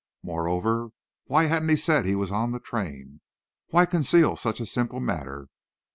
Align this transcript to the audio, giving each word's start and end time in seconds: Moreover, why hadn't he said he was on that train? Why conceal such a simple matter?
Moreover, 0.23 0.89
why 1.25 1.45
hadn't 1.45 1.69
he 1.69 1.75
said 1.75 2.07
he 2.07 2.15
was 2.15 2.31
on 2.31 2.53
that 2.53 2.63
train? 2.63 3.21
Why 3.67 3.85
conceal 3.85 4.35
such 4.35 4.59
a 4.59 4.65
simple 4.65 4.99
matter? 4.99 5.47